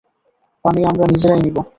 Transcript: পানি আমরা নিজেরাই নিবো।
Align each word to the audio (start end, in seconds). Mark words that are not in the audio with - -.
পানি 0.65 0.81
আমরা 0.85 1.05
নিজেরাই 1.11 1.41
নিবো। 1.41 1.61